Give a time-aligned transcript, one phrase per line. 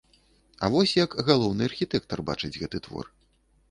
[0.63, 3.05] А вось як галоўны архітэктар бачыць гэты твор.